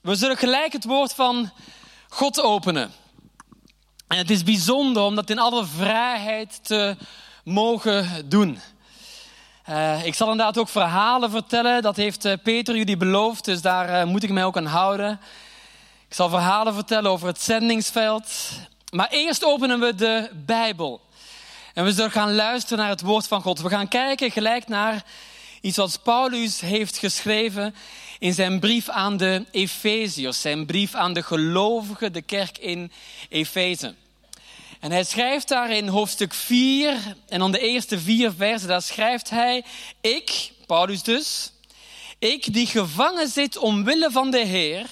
[0.00, 1.50] We zullen gelijk het woord van
[2.08, 2.92] God openen.
[4.08, 6.96] En het is bijzonder om dat in alle vrijheid te
[7.44, 8.60] mogen doen.
[9.68, 11.82] Uh, ik zal inderdaad ook verhalen vertellen.
[11.82, 15.20] Dat heeft uh, Peter jullie beloofd, dus daar uh, moet ik mij ook aan houden.
[16.08, 18.30] Ik zal verhalen vertellen over het zendingsveld.
[18.90, 21.00] Maar eerst openen we de Bijbel.
[21.74, 23.60] En we zullen gaan luisteren naar het woord van God.
[23.60, 25.04] We gaan kijken gelijk naar
[25.60, 27.74] iets wat Paulus heeft geschreven
[28.20, 32.92] in zijn brief aan de Efeziërs, zijn brief aan de gelovigen, de kerk in
[33.28, 33.94] Efeze.
[34.80, 39.30] En hij schrijft daar in hoofdstuk 4 en dan de eerste vier versen, daar schrijft
[39.30, 39.64] hij,
[40.00, 41.52] ik, Paulus dus,
[42.18, 44.86] ik die gevangen zit omwille van de Heer,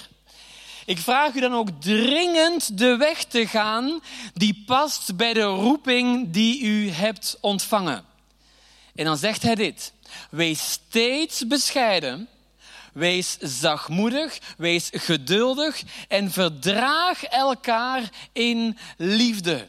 [0.86, 4.00] ik vraag u dan ook dringend de weg te gaan
[4.34, 8.04] die past bij de roeping die u hebt ontvangen.
[8.94, 9.92] En dan zegt hij dit,
[10.30, 12.28] wees steeds bescheiden,
[12.98, 19.68] Wees zachtmoedig, wees geduldig en verdraag elkaar in liefde.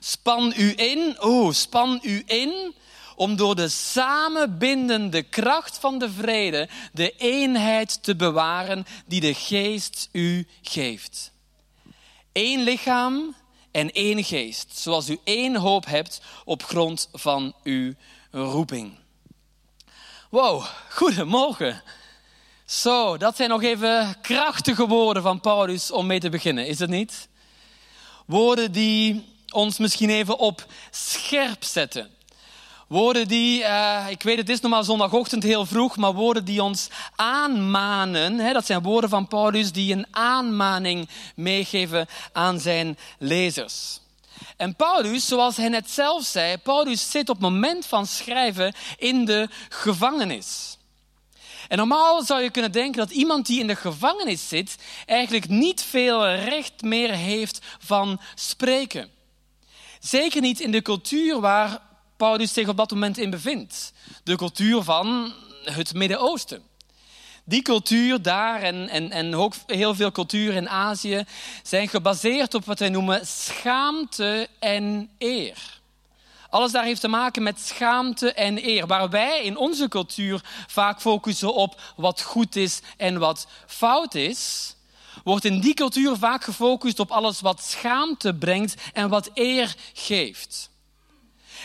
[0.00, 2.74] Span u in, oh, span u in
[3.16, 10.08] om door de samenbindende kracht van de vrede de eenheid te bewaren die de geest
[10.12, 11.32] u geeft.
[12.32, 13.34] Eén lichaam
[13.70, 17.94] en één geest, zoals u één hoop hebt op grond van uw
[18.30, 18.98] roeping.
[20.30, 21.82] Wow, goedemorgen.
[22.66, 26.90] Zo, dat zijn nog even krachtige woorden van Paulus om mee te beginnen, is het
[26.90, 27.28] niet?
[28.24, 32.10] Woorden die ons misschien even op scherp zetten.
[32.88, 36.62] Woorden die, uh, ik weet het is nog maar zondagochtend heel vroeg, maar woorden die
[36.62, 38.38] ons aanmanen.
[38.38, 44.00] Hè, dat zijn woorden van Paulus die een aanmaning meegeven aan zijn lezers.
[44.56, 49.24] En Paulus, zoals hij net zelf zei, Paulus zit op het moment van schrijven in
[49.24, 50.76] de gevangenis.
[51.68, 55.82] En normaal zou je kunnen denken dat iemand die in de gevangenis zit eigenlijk niet
[55.82, 59.10] veel recht meer heeft van spreken.
[60.00, 61.80] Zeker niet in de cultuur waar
[62.16, 63.92] Paulus zich op dat moment in bevindt.
[64.24, 65.32] De cultuur van
[65.64, 66.62] het Midden-Oosten.
[67.44, 71.24] Die cultuur daar en, en, en ook heel veel culturen in Azië
[71.62, 75.75] zijn gebaseerd op wat wij noemen schaamte en eer.
[76.56, 78.86] Alles daar heeft te maken met schaamte en eer.
[78.86, 84.74] Waar wij in onze cultuur vaak focussen op wat goed is en wat fout is,
[85.24, 90.70] wordt in die cultuur vaak gefocust op alles wat schaamte brengt en wat eer geeft.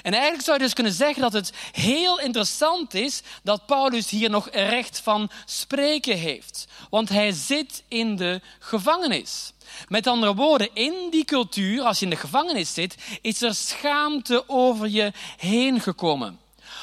[0.01, 4.29] En eigenlijk zou je dus kunnen zeggen dat het heel interessant is dat Paulus hier
[4.29, 6.67] nog recht van spreken heeft.
[6.89, 9.53] Want hij zit in de gevangenis.
[9.87, 14.43] Met andere woorden, in die cultuur, als je in de gevangenis zit, is er schaamte
[14.47, 16.39] over je heen gekomen.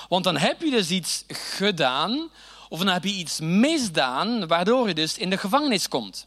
[0.08, 2.28] Want dan heb je dus iets gedaan,
[2.68, 6.26] of dan heb je iets misdaan, waardoor je dus in de gevangenis komt.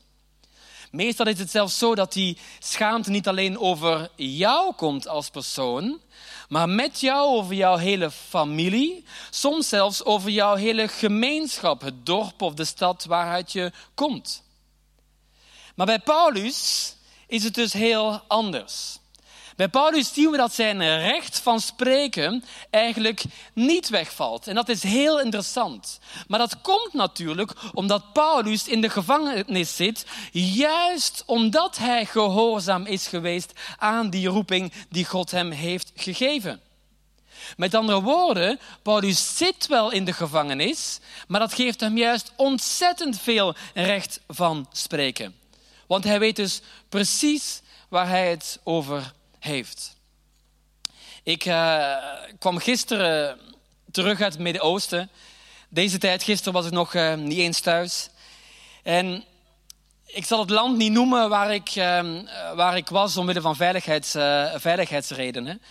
[0.91, 5.99] Meestal is het zelfs zo dat die schaamte niet alleen over jou komt als persoon,
[6.49, 12.41] maar met jou over jouw hele familie, soms zelfs over jouw hele gemeenschap, het dorp
[12.41, 14.43] of de stad waaruit je komt.
[15.75, 16.95] Maar bij Paulus
[17.27, 18.99] is het dus heel anders.
[19.55, 23.23] Bij Paulus zien we dat zijn recht van spreken eigenlijk
[23.53, 24.47] niet wegvalt.
[24.47, 25.99] En dat is heel interessant.
[26.27, 33.07] Maar dat komt natuurlijk omdat Paulus in de gevangenis zit, juist omdat hij gehoorzaam is
[33.07, 36.61] geweest aan die roeping die God hem heeft gegeven.
[37.57, 43.19] Met andere woorden, Paulus zit wel in de gevangenis, maar dat geeft hem juist ontzettend
[43.19, 45.35] veel recht van spreken.
[45.87, 49.95] Want hij weet dus precies waar hij het over heeft.
[51.23, 51.95] Ik uh,
[52.39, 53.39] kwam gisteren
[53.91, 55.09] terug uit het Midden-Oosten.
[55.69, 58.09] Deze tijd, gisteren was ik nog uh, niet eens thuis.
[58.83, 59.23] En
[60.05, 62.03] ik zal het land niet noemen waar ik, uh,
[62.55, 64.11] waar ik was omwille van veiligheids,
[64.61, 65.61] veiligheidsredenen.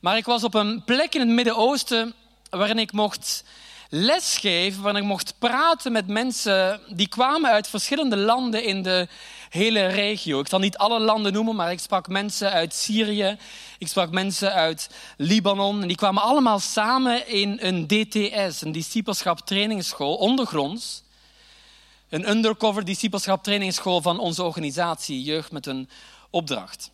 [0.00, 2.14] Maar ik was op een plek in het Midden-Oosten
[2.50, 3.44] waarin ik mocht
[3.88, 9.08] lesgeven, waarin ik mocht praten met mensen die kwamen uit verschillende landen in de
[9.50, 10.40] hele regio.
[10.40, 13.38] Ik zal niet alle landen noemen, maar ik sprak mensen uit Syrië,
[13.78, 15.82] ik sprak mensen uit Libanon.
[15.82, 21.02] En die kwamen allemaal samen in een DTS, een discipelschap trainingsschool, ondergronds.
[22.08, 25.88] Een undercover discipelschap trainingsschool van onze organisatie Jeugd met een
[26.30, 26.90] opdracht.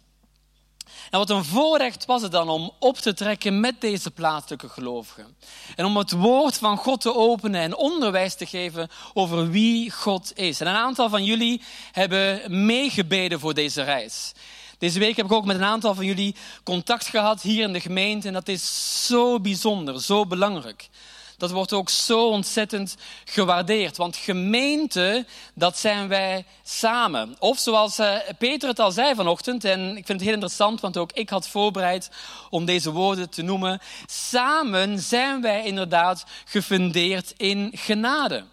[1.10, 5.36] En wat een voorrecht was het dan om op te trekken met deze plaatselijke gelovigen.
[5.76, 10.32] En om het woord van God te openen en onderwijs te geven over wie God
[10.34, 10.60] is.
[10.60, 11.62] En een aantal van jullie
[11.92, 14.32] hebben meegebeden voor deze reis.
[14.78, 17.80] Deze week heb ik ook met een aantal van jullie contact gehad hier in de
[17.80, 18.26] gemeente.
[18.26, 20.88] En dat is zo bijzonder, zo belangrijk.
[21.36, 23.96] Dat wordt ook zo ontzettend gewaardeerd.
[23.96, 27.36] Want gemeente, dat zijn wij samen.
[27.38, 30.96] Of zoals uh, Peter het al zei vanochtend, en ik vind het heel interessant, want
[30.96, 32.10] ook ik had voorbereid
[32.50, 33.80] om deze woorden te noemen.
[34.06, 38.44] Samen zijn wij inderdaad gefundeerd in genade.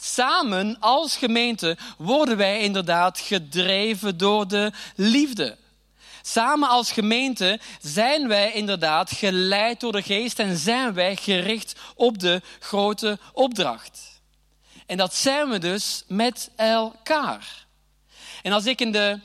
[0.00, 5.56] Samen als gemeente worden wij inderdaad gedreven door de liefde.
[6.26, 12.18] Samen als gemeente zijn wij inderdaad geleid door de geest en zijn wij gericht op
[12.18, 14.20] de grote opdracht.
[14.86, 17.66] En dat zijn we dus met elkaar.
[18.42, 19.20] En als ik in, de,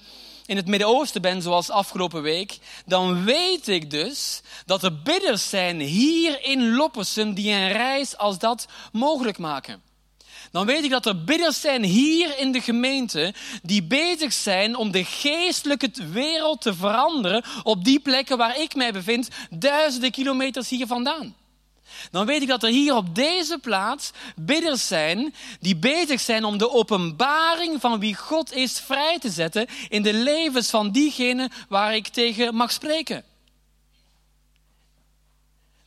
[0.45, 5.79] in het Midden-Oosten ben, zoals afgelopen week, dan weet ik dus dat er bidders zijn
[5.79, 9.88] hier in Loppersum die een reis als dat mogelijk maken
[10.51, 14.91] dan weet ik dat er bidders zijn hier in de gemeente die bezig zijn om
[14.91, 20.87] de geestelijke wereld te veranderen op die plekken waar ik mij bevind, duizenden kilometers hier
[20.87, 21.35] vandaan.
[22.11, 26.57] Dan weet ik dat er hier op deze plaats bidders zijn die bezig zijn om
[26.57, 31.95] de openbaring van wie God is vrij te zetten in de levens van diegenen waar
[31.95, 33.23] ik tegen mag spreken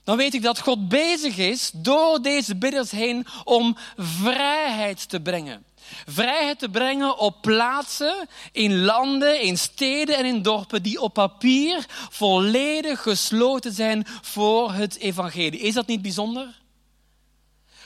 [0.04, 5.64] dan weet ik dat God bezig is door deze bidders heen om vrijheid te brengen.
[6.06, 11.86] Vrijheid te brengen op plaatsen, in landen, in steden en in dorpen die op papier
[12.10, 15.60] volledig gesloten zijn voor het evangelie.
[15.60, 16.60] Is dat niet bijzonder?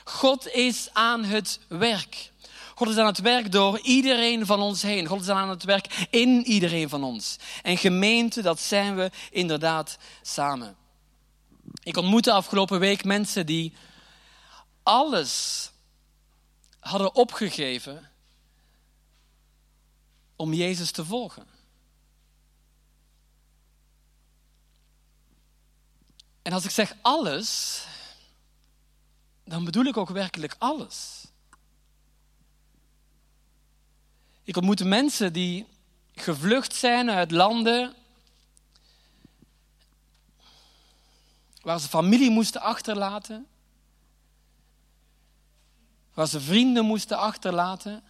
[0.04, 2.30] God is aan het werk.
[2.74, 5.06] God is aan het werk door iedereen van ons heen.
[5.06, 7.36] God is aan het werk in iedereen van ons.
[7.62, 10.85] En gemeente, dat zijn we inderdaad samen.
[11.82, 13.74] Ik ontmoette afgelopen week mensen die
[14.82, 15.70] alles
[16.78, 18.10] hadden opgegeven
[20.36, 21.46] om Jezus te volgen.
[26.42, 27.82] En als ik zeg alles,
[29.44, 31.24] dan bedoel ik ook werkelijk alles.
[34.42, 35.66] Ik ontmoette mensen die
[36.14, 37.94] gevlucht zijn uit landen
[41.66, 43.46] waar ze familie moesten achterlaten,
[46.14, 48.04] waar ze vrienden moesten achterlaten,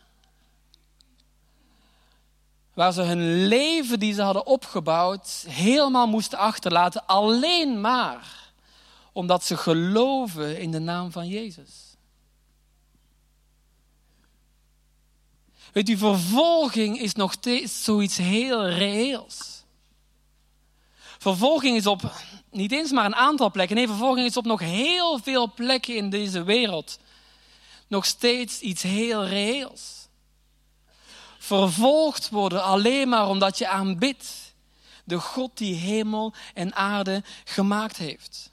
[2.74, 8.52] waar ze hun leven die ze hadden opgebouwd helemaal moesten achterlaten, alleen maar
[9.12, 11.96] omdat ze geloven in de naam van Jezus.
[15.72, 19.64] Weet u, vervolging is nog steeds zoiets heel reëels.
[21.18, 22.12] Vervolging is op
[22.56, 23.76] niet eens maar een aantal plekken.
[23.76, 26.98] Nee, vervolging is op nog heel veel plekken in deze wereld
[27.86, 30.08] nog steeds iets heel reëels.
[31.38, 34.54] Vervolgd worden alleen maar omdat je aanbidt
[35.04, 38.52] de God die hemel en aarde gemaakt heeft.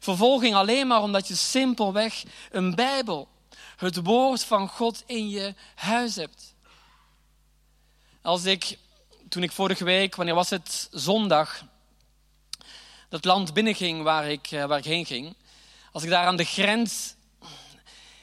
[0.00, 3.28] Vervolging alleen maar omdat je simpelweg een Bijbel,
[3.76, 6.54] het woord van God in je huis hebt.
[8.22, 8.78] Als ik,
[9.28, 11.64] toen ik vorige week, wanneer was het, zondag,
[13.14, 15.34] dat land binnenging waar ik, eh, waar ik heen ging,
[15.92, 17.14] als ik daar aan de grens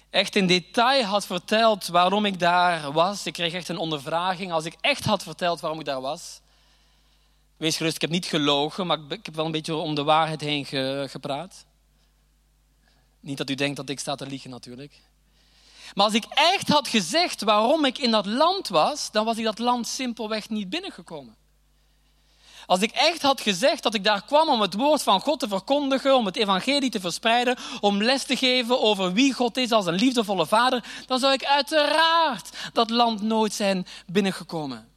[0.09, 4.65] echt in detail had verteld waarom ik daar was, ik kreeg echt een ondervraging, als
[4.65, 6.41] ik echt had verteld waarom ik daar was,
[7.57, 10.41] wees gerust, ik heb niet gelogen, maar ik heb wel een beetje om de waarheid
[10.41, 10.65] heen
[11.09, 11.65] gepraat.
[13.19, 15.01] Niet dat u denkt dat ik sta te liegen natuurlijk.
[15.93, 19.43] Maar als ik echt had gezegd waarom ik in dat land was, dan was ik
[19.43, 21.35] dat land simpelweg niet binnengekomen.
[22.71, 25.47] Als ik echt had gezegd dat ik daar kwam om het woord van God te
[25.47, 29.85] verkondigen, om het evangelie te verspreiden, om les te geven over wie God is als
[29.85, 34.89] een liefdevolle vader, dan zou ik uiteraard dat land nooit zijn binnengekomen.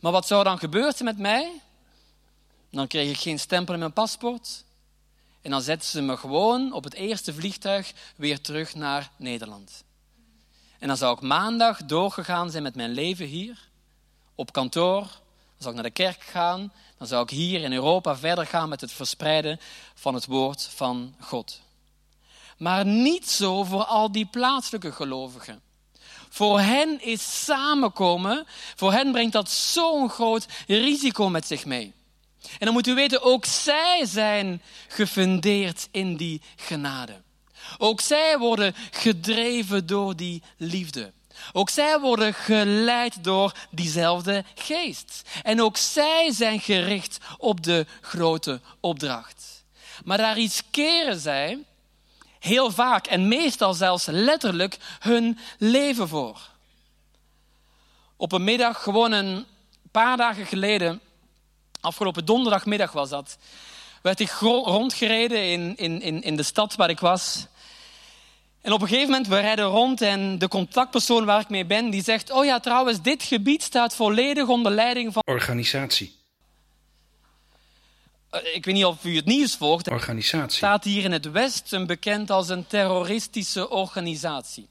[0.00, 1.60] Maar wat zou dan gebeurd zijn met mij?
[2.70, 4.64] Dan kreeg ik geen stempel in mijn paspoort.
[5.42, 9.84] En dan zetten ze me gewoon op het eerste vliegtuig weer terug naar Nederland.
[10.78, 13.68] En dan zou ik maandag doorgegaan zijn met mijn leven hier,
[14.34, 15.20] op kantoor,
[15.60, 16.72] zou ik naar de kerk gaan.
[16.98, 19.60] Dan zou ik hier in Europa verder gaan met het verspreiden
[19.94, 21.60] van het woord van God.
[22.56, 25.60] Maar niet zo voor al die plaatselijke gelovigen.
[26.28, 31.92] Voor hen is samenkomen, voor hen brengt dat zo'n groot risico met zich mee.
[32.42, 37.22] En dan moet u weten, ook zij zijn gefundeerd in die genade.
[37.78, 41.12] Ook zij worden gedreven door die liefde.
[41.52, 45.22] Ook zij worden geleid door diezelfde geest.
[45.42, 49.64] En ook zij zijn gericht op de grote opdracht.
[50.04, 51.58] Maar daar iets keren zij
[52.38, 56.48] heel vaak en meestal zelfs letterlijk hun leven voor.
[58.16, 59.46] Op een middag, gewoon een
[59.90, 61.00] paar dagen geleden,
[61.80, 63.38] afgelopen donderdagmiddag was dat,
[64.02, 67.46] werd ik rondgereden in, in, in, in de stad waar ik was.
[68.60, 71.90] En op een gegeven moment, we rijden rond en de contactpersoon waar ik mee ben,
[71.90, 75.22] die zegt, oh ja, trouwens, dit gebied staat volledig onder leiding van...
[75.24, 76.18] Organisatie.
[78.30, 79.90] Eh, ik weet niet of u het nieuws volgt.
[79.90, 80.56] Organisatie.
[80.56, 84.68] staat hier in het Westen bekend als een terroristische organisatie.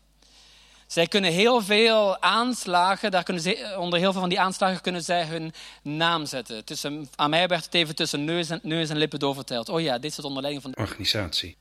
[0.87, 5.03] Zij kunnen heel veel aanslagen, daar kunnen ze, onder heel veel van die aanslagen kunnen
[5.03, 6.65] zij hun naam zetten.
[6.65, 9.69] Tussen, aan mij werd het even tussen neus en, neus en lippen doorverteld.
[9.69, 10.71] Oh ja, dit is het onder leiding van...
[10.71, 10.77] De...
[10.77, 11.57] Organisatie.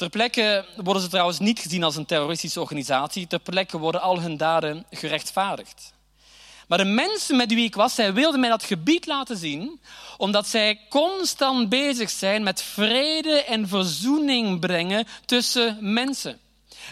[0.00, 3.26] Ter plekke worden ze trouwens niet gezien als een terroristische organisatie.
[3.26, 5.92] Ter plekke worden al hun daden gerechtvaardigd.
[6.68, 9.80] Maar de mensen met wie ik was, zij wilden mij dat gebied laten zien,
[10.16, 16.38] omdat zij constant bezig zijn met vrede en verzoening brengen tussen mensen.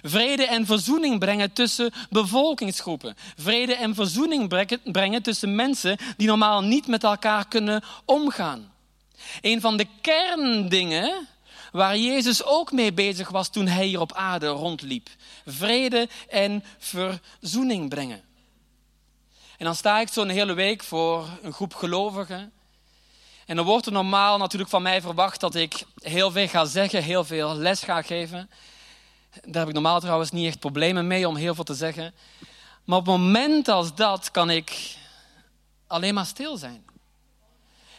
[0.02, 3.16] Vrede en verzoening brengen tussen bevolkingsgroepen.
[3.36, 4.48] Vrede en verzoening
[4.84, 8.72] brengen tussen mensen die normaal niet met elkaar kunnen omgaan.
[9.40, 11.28] Een van de kerndingen
[11.72, 15.08] waar Jezus ook mee bezig was toen hij hier op aarde rondliep.
[15.46, 18.22] Vrede en verzoening brengen.
[19.58, 22.52] En dan sta ik zo'n hele week voor een groep gelovigen.
[23.46, 27.02] En dan wordt er normaal natuurlijk van mij verwacht dat ik heel veel ga zeggen,
[27.02, 28.50] heel veel les ga geven.
[29.30, 32.14] Daar heb ik normaal trouwens niet echt problemen mee om heel veel te zeggen.
[32.84, 34.96] Maar op het moment als dat kan ik
[35.86, 36.84] alleen maar stil zijn.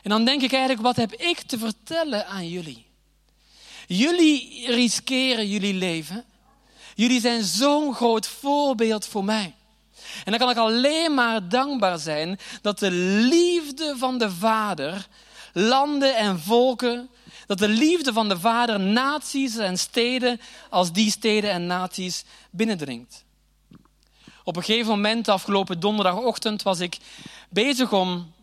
[0.02, 2.88] En dan denk ik eigenlijk, wat heb ik te vertellen aan jullie?
[3.91, 6.24] Jullie riskeren jullie leven.
[6.96, 9.55] Jullie zijn zo'n groot voorbeeld voor mij.
[10.25, 15.08] En dan kan ik alleen maar dankbaar zijn dat de liefde van de Vader
[15.53, 17.10] landen en volken,
[17.46, 23.24] dat de liefde van de Vader naties en steden als die steden en naties binnendringt.
[24.43, 26.98] Op een gegeven moment, afgelopen donderdagochtend, was ik
[27.50, 28.34] bezig om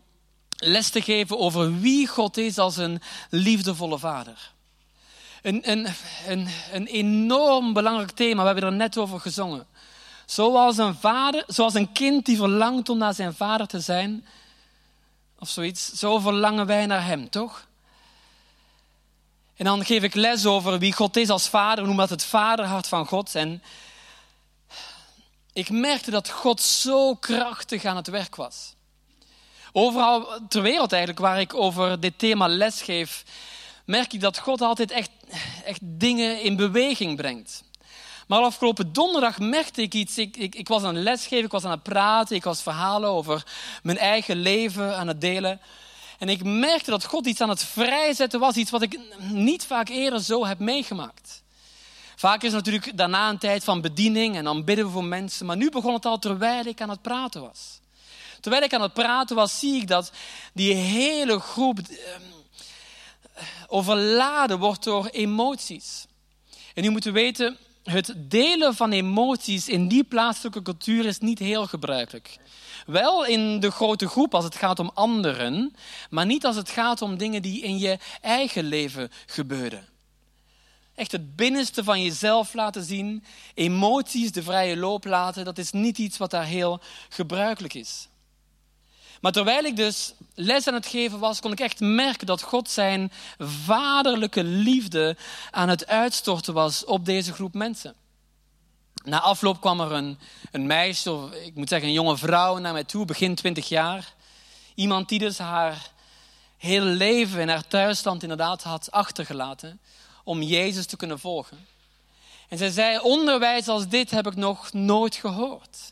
[0.57, 4.55] les te geven over wie God is als een liefdevolle Vader.
[5.41, 5.87] Een,
[6.27, 9.67] een, enorm belangrijk thema, we hebben er net over gezongen.
[10.25, 14.25] Zoals een, vader, zoals een kind die verlangt om naar zijn vader te zijn,
[15.39, 17.67] of zoiets, zo verlangen wij naar hem, toch?
[19.55, 22.29] En dan geef ik les over wie God is als vader, we noemen dat het
[22.29, 23.35] vaderhart van God.
[23.35, 23.63] En
[25.53, 28.75] ik merkte dat God zo krachtig aan het werk was.
[29.71, 33.23] Overal ter wereld eigenlijk waar ik over dit thema les geef,
[33.87, 35.09] merk ik dat God altijd echt,
[35.65, 37.63] echt dingen in beweging brengt.
[38.27, 40.17] Maar afgelopen donderdag merkte ik iets.
[40.17, 43.09] Ik, ik, ik was aan het lesgeven, ik was aan het praten, ik was verhalen
[43.09, 43.45] over
[43.83, 45.61] mijn eigen leven aan het delen.
[46.17, 49.89] En ik merkte dat God iets aan het vrijzetten was, iets wat ik niet vaak
[49.89, 51.43] eerder zo heb meegemaakt.
[52.15, 55.45] Vaak is natuurlijk daarna een tijd van bediening en dan bidden we voor mensen.
[55.45, 57.79] Maar nu begon het al terwijl ik aan het praten was.
[58.41, 60.11] Terwijl ik aan het praten was, zie ik dat
[60.53, 62.21] die hele groep ehm,
[63.67, 66.05] overladen wordt door emoties.
[66.73, 71.39] En nu moeten we weten, het delen van emoties in die plaatselijke cultuur is niet
[71.39, 72.37] heel gebruikelijk.
[72.85, 75.75] Wel in de grote groep als het gaat om anderen,
[76.09, 79.87] maar niet als het gaat om dingen die in je eigen leven gebeuren.
[80.95, 85.97] Echt het binnenste van jezelf laten zien, emoties de vrije loop laten, dat is niet
[85.97, 88.07] iets wat daar heel gebruikelijk is.
[89.21, 92.69] Maar terwijl ik dus les aan het geven was, kon ik echt merken dat God
[92.69, 95.17] zijn vaderlijke liefde
[95.51, 97.95] aan het uitstorten was op deze groep mensen.
[99.03, 100.19] Na afloop kwam er een,
[100.51, 104.13] een meisje, of ik moet zeggen een jonge vrouw, naar mij toe, begin twintig jaar.
[104.75, 105.91] Iemand die dus haar
[106.57, 109.79] hele leven in haar thuisland inderdaad had achtergelaten
[110.23, 111.65] om Jezus te kunnen volgen.
[112.49, 115.91] En zij zei, onderwijs als dit heb ik nog nooit gehoord.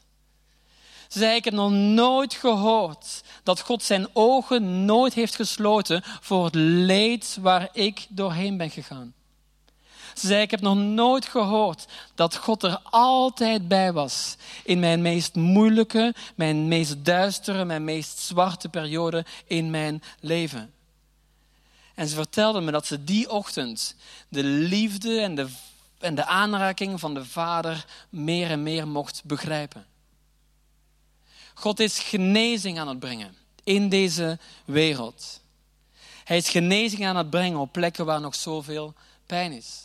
[1.15, 6.45] Ze zei, ik heb nog nooit gehoord dat God zijn ogen nooit heeft gesloten voor
[6.45, 9.13] het leed waar ik doorheen ben gegaan.
[10.13, 15.01] Ze zei, ik heb nog nooit gehoord dat God er altijd bij was in mijn
[15.01, 20.73] meest moeilijke, mijn meest duistere, mijn meest zwarte periode in mijn leven.
[21.93, 23.95] En ze vertelde me dat ze die ochtend
[24.29, 25.47] de liefde en de,
[25.99, 29.85] en de aanraking van de Vader meer en meer mocht begrijpen.
[31.55, 35.41] God is genezing aan het brengen in deze wereld.
[36.23, 38.93] Hij is genezing aan het brengen op plekken waar nog zoveel
[39.25, 39.83] pijn is.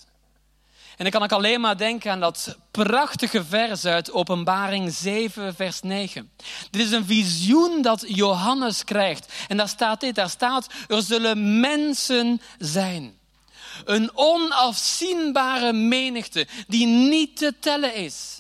[0.97, 5.81] En dan kan ik alleen maar denken aan dat prachtige vers uit Openbaring 7, vers
[5.81, 6.31] 9.
[6.71, 9.33] Dit is een visioen dat Johannes krijgt.
[9.49, 13.19] En daar staat dit, daar staat, er zullen mensen zijn.
[13.85, 18.40] Een onafzienbare menigte die niet te tellen is.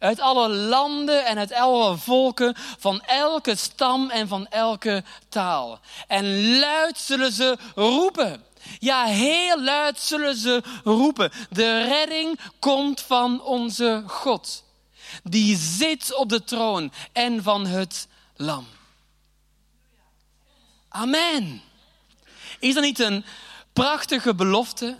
[0.00, 5.80] Uit alle landen en uit alle volken, van elke stam en van elke taal.
[6.06, 8.44] En luid zullen ze roepen.
[8.78, 11.32] Ja, heel luid zullen ze roepen.
[11.50, 14.64] De redding komt van onze God.
[15.22, 18.66] Die zit op de troon en van het lam.
[20.88, 21.62] Amen.
[22.58, 23.24] Is dat niet een
[23.72, 24.96] prachtige belofte?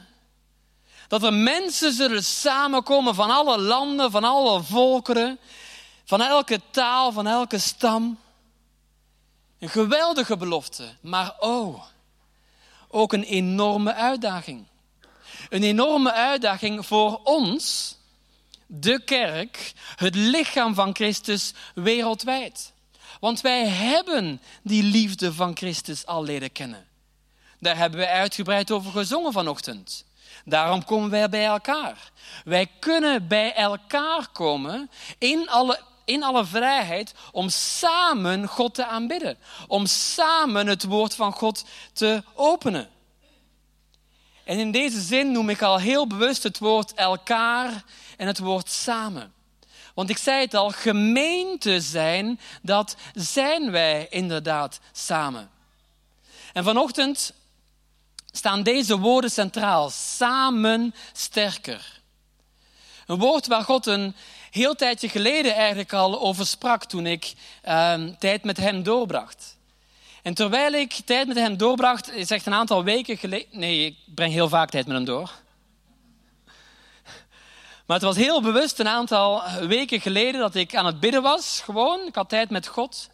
[1.11, 5.39] Dat er mensen zullen samenkomen van alle landen, van alle volkeren,
[6.05, 8.19] van elke taal, van elke stam.
[9.59, 11.85] Een geweldige belofte, maar oh,
[12.89, 14.67] ook een enorme uitdaging.
[15.49, 17.97] Een enorme uitdaging voor ons,
[18.67, 22.73] de kerk, het lichaam van Christus wereldwijd.
[23.21, 26.89] Want wij hebben die liefde van Christus al leren kennen.
[27.59, 30.09] Daar hebben wij uitgebreid over gezongen vanochtend.
[30.45, 32.11] Daarom komen wij bij elkaar.
[32.45, 39.39] Wij kunnen bij elkaar komen in alle, in alle vrijheid om samen God te aanbidden.
[39.67, 42.89] Om samen het woord van God te openen.
[44.45, 47.85] En in deze zin noem ik al heel bewust het woord elkaar
[48.17, 49.33] en het woord samen.
[49.95, 55.51] Want ik zei het al, gemeente zijn, dat zijn wij inderdaad samen.
[56.53, 57.33] En vanochtend
[58.33, 59.91] staan deze woorden centraal.
[59.91, 62.01] Samen sterker.
[63.07, 64.15] Een woord waar God een
[64.51, 67.33] heel tijdje geleden eigenlijk al over sprak toen ik
[67.63, 69.59] ehm, tijd met hem doorbracht.
[70.23, 73.47] En terwijl ik tijd met hem doorbracht, is echt een aantal weken geleden.
[73.51, 75.31] Nee, ik breng heel vaak tijd met hem door.
[77.87, 81.61] Maar het was heel bewust een aantal weken geleden dat ik aan het bidden was.
[81.65, 83.11] Gewoon, ik had tijd met God.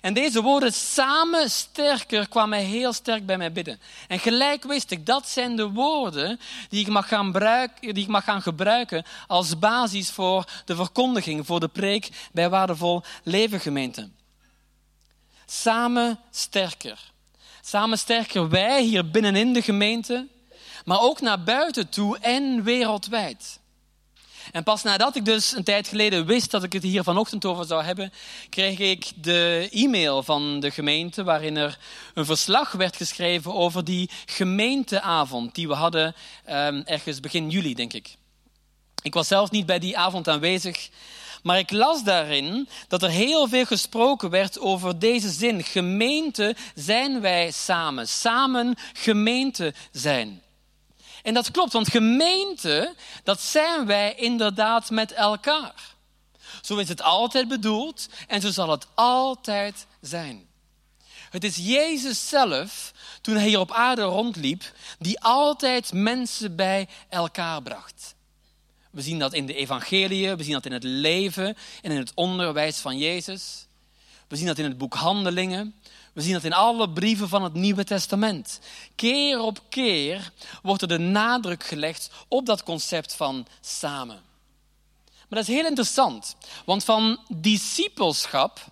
[0.00, 3.80] En deze woorden samen sterker kwamen heel sterk bij mij bidden.
[4.08, 7.32] En gelijk wist ik, dat zijn de woorden die ik mag gaan,
[7.80, 13.02] die ik mag gaan gebruiken als basis voor de verkondiging, voor de preek bij Waardevol
[13.22, 14.08] Leven gemeente.
[15.46, 16.98] Samen sterker.
[17.60, 20.26] Samen sterker wij hier binnenin de gemeente,
[20.84, 23.57] maar ook naar buiten toe en wereldwijd.
[24.52, 27.64] En pas nadat ik dus een tijd geleden wist dat ik het hier vanochtend over
[27.64, 28.12] zou hebben,
[28.48, 31.78] kreeg ik de e-mail van de gemeente waarin er
[32.14, 36.14] een verslag werd geschreven over die gemeenteavond die we hadden
[36.50, 38.16] um, ergens begin juli, denk ik.
[39.02, 40.88] Ik was zelf niet bij die avond aanwezig,
[41.42, 45.64] maar ik las daarin dat er heel veel gesproken werd over deze zin.
[45.64, 48.08] Gemeente zijn wij samen.
[48.08, 50.42] Samen gemeente zijn.
[51.28, 55.74] En dat klopt, want gemeente, dat zijn wij inderdaad met elkaar.
[56.62, 60.46] Zo is het altijd bedoeld en zo zal het altijd zijn.
[61.30, 67.62] Het is Jezus zelf, toen hij hier op aarde rondliep, die altijd mensen bij elkaar
[67.62, 68.14] bracht.
[68.90, 72.12] We zien dat in de evangeliën, we zien dat in het leven en in het
[72.14, 73.66] onderwijs van Jezus.
[74.28, 75.74] We zien dat in het boek Handelingen.
[76.18, 78.60] We zien dat in alle brieven van het Nieuwe Testament.
[78.94, 84.22] Keer op keer wordt er de nadruk gelegd op dat concept van samen.
[85.04, 88.64] Maar dat is heel interessant, want van discipelschap,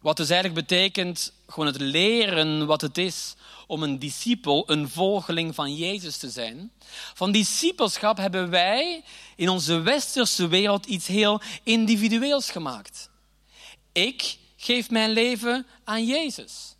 [0.00, 3.34] wat dus eigenlijk betekent gewoon het leren wat het is
[3.66, 6.72] om een discipel, een volgeling van Jezus te zijn.
[7.14, 9.04] Van discipelschap hebben wij
[9.36, 13.10] in onze westerse wereld iets heel individueels gemaakt.
[13.92, 16.76] Ik geef mijn leven aan Jezus.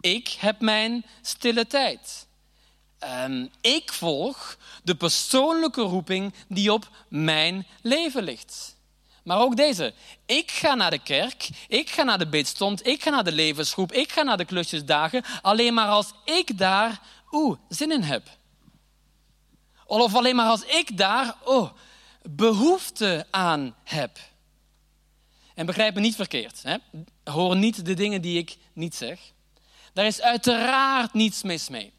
[0.00, 2.26] Ik heb mijn stille tijd.
[3.24, 8.76] Um, ik volg de persoonlijke roeping die op mijn leven ligt.
[9.24, 9.94] Maar ook deze.
[10.26, 13.92] Ik ga naar de kerk, ik ga naar de bidstond, ik ga naar de levensgroep,
[13.92, 17.00] ik ga naar de klusjesdagen, alleen maar als ik daar,
[17.68, 18.28] zin in heb.
[19.86, 21.70] Of alleen maar als ik daar, oh,
[22.22, 24.18] behoefte aan heb.
[25.58, 26.62] En begrijp me niet verkeerd.
[26.62, 26.76] Hè?
[27.24, 29.20] Hoor niet de dingen die ik niet zeg.
[29.92, 31.92] Daar is uiteraard niets mis mee.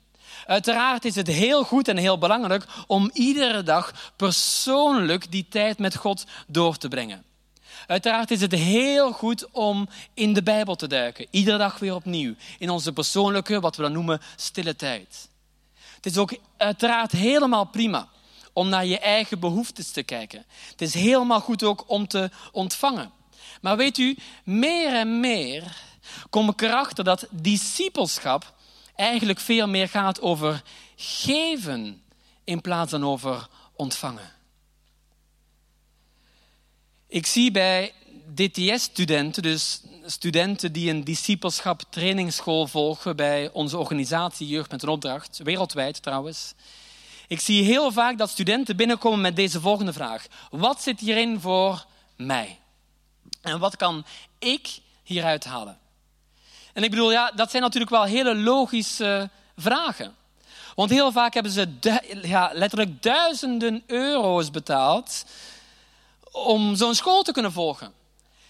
[0.46, 5.96] Uiteraard is het heel goed en heel belangrijk om iedere dag persoonlijk die tijd met
[5.96, 7.24] God door te brengen.
[7.88, 12.36] Uiteraard is het heel goed om in de Bijbel te duiken, iedere dag weer opnieuw,
[12.60, 15.30] in onze persoonlijke, wat we dan noemen, stille tijd.
[15.96, 18.08] Het is ook uiteraard helemaal prima
[18.54, 20.46] om naar je eigen behoeftes te kijken.
[20.72, 23.18] Het is helemaal goed ook om te ontvangen.
[23.60, 25.78] Maar weet u, meer en meer
[26.30, 28.54] kom ik erachter dat discipelschap
[28.96, 30.64] eigenlijk veel meer gaat over
[30.96, 32.02] geven
[32.44, 34.32] in plaats van over ontvangen.
[37.08, 37.94] Ik zie bij
[38.36, 45.40] DTS-studenten, dus studenten die een discipelschap trainingsschool volgen bij onze organisatie Jeugd met een opdracht,
[45.44, 46.54] wereldwijd trouwens.
[47.28, 50.26] Ik zie heel vaak dat studenten binnenkomen met deze volgende vraag.
[50.50, 52.59] Wat zit hierin voor mij?
[53.42, 54.06] En wat kan
[54.40, 55.78] ik hieruit halen?
[56.74, 60.16] En ik bedoel, ja, dat zijn natuurlijk wel hele logische vragen.
[60.76, 61.68] Want heel vaak hebben ze
[62.22, 65.26] ja, letterlijk duizenden euro's betaald
[66.32, 67.94] om zo'n school te kunnen volgen.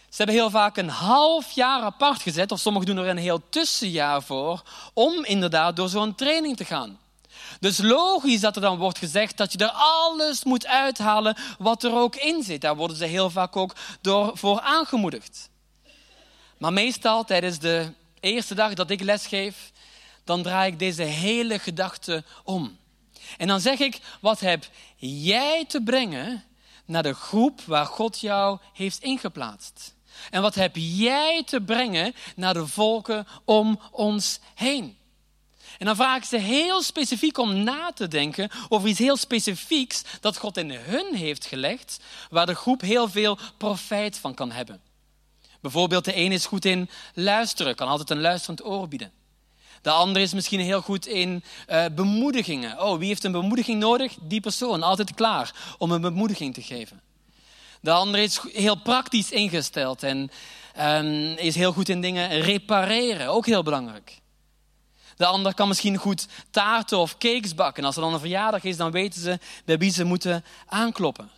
[0.09, 3.41] Ze hebben heel vaak een half jaar apart gezet, of sommigen doen er een heel
[3.49, 4.61] tussenjaar voor,
[4.93, 6.99] om inderdaad door zo'n training te gaan.
[7.59, 11.93] Dus logisch dat er dan wordt gezegd dat je er alles moet uithalen wat er
[11.93, 12.61] ook in zit.
[12.61, 15.49] Daar worden ze heel vaak ook door, voor aangemoedigd.
[16.57, 19.71] Maar meestal tijdens de eerste dag dat ik lesgeef,
[20.23, 22.77] dan draai ik deze hele gedachte om.
[23.37, 26.43] En dan zeg ik, wat heb jij te brengen
[26.85, 29.95] naar de groep waar God jou heeft ingeplaatst?
[30.29, 34.97] En wat heb jij te brengen naar de volken om ons heen?
[35.79, 40.03] En dan vraag ik ze heel specifiek om na te denken over iets heel specifieks
[40.21, 44.81] dat God in hun heeft gelegd, waar de groep heel veel profijt van kan hebben.
[45.61, 49.11] Bijvoorbeeld de een is goed in luisteren, kan altijd een luisterend oor bieden.
[49.81, 52.81] De ander is misschien heel goed in uh, bemoedigingen.
[52.81, 54.13] Oh, wie heeft een bemoediging nodig?
[54.21, 57.01] Die persoon, altijd klaar om een bemoediging te geven.
[57.81, 60.31] De ander is heel praktisch ingesteld en
[60.79, 64.19] um, is heel goed in dingen repareren, ook heel belangrijk.
[65.19, 67.83] De ander kan misschien goed taarten of cakes bakken.
[67.83, 71.29] Als er dan een verjaardag is, dan weten ze bij wie ze moeten aankloppen.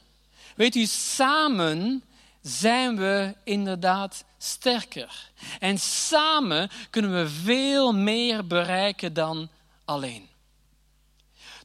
[0.55, 2.03] Weet u, samen
[2.41, 5.31] zijn we inderdaad sterker.
[5.59, 9.49] En samen kunnen we veel meer bereiken dan
[9.85, 10.29] alleen.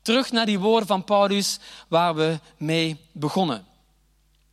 [0.03, 3.67] Terug naar die woorden van Paulus waar we mee begonnen.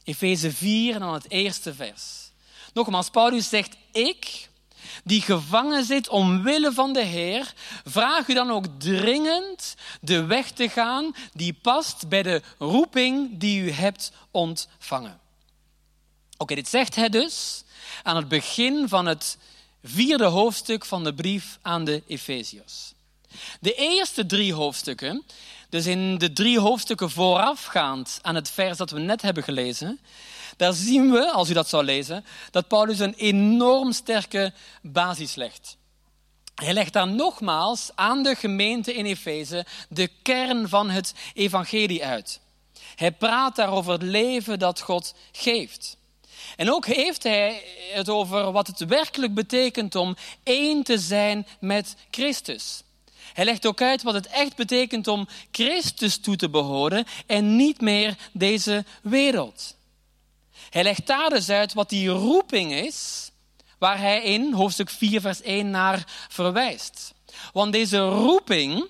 [0.04, 2.32] Efeze 4 en dan het eerste vers.
[2.74, 4.50] Nogmaals, Paulus zegt, ik,
[5.04, 7.54] die gevangen zit omwille van de Heer,
[7.86, 13.62] vraag u dan ook dringend de weg te gaan die past bij de roeping die
[13.62, 15.20] u hebt ontvangen.
[16.38, 17.64] Oké, dit zegt hij dus
[18.04, 19.38] aan het begin van het
[19.84, 22.94] vierde hoofdstuk van de brief aan de Efeziërs.
[23.60, 25.24] De eerste drie hoofdstukken,
[25.70, 30.00] dus in de drie hoofdstukken voorafgaand aan het vers dat we net hebben gelezen,
[30.58, 35.78] daar zien we, als u dat zou lezen, dat Paulus een enorm sterke basis legt.
[36.56, 42.40] Hij legt daar nogmaals aan de gemeente in Efeze de kern van het evangelie uit.
[42.96, 45.98] Hij praat daar over het leven dat God geeft.
[46.56, 47.64] En ook heeft hij
[47.94, 52.84] het over wat het werkelijk betekent om één te zijn met Christus.
[53.34, 57.82] Hij legt ook uit wat het echt betekent om Christus toe te behoren en niet
[57.82, 59.76] meer deze wereld.
[60.74, 63.32] Hij legt daar dus uit wat die roeping is,
[63.78, 67.14] waar hij in hoofdstuk 4, vers 1 naar verwijst.
[67.52, 68.88] Want deze roeping,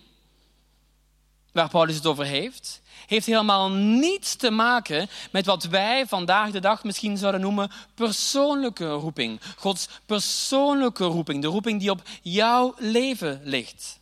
[1.51, 6.59] waar Paulus het over heeft, heeft helemaal niets te maken met wat wij vandaag de
[6.59, 9.41] dag misschien zouden noemen persoonlijke roeping.
[9.57, 13.99] Gods persoonlijke roeping, de roeping die op jouw leven ligt.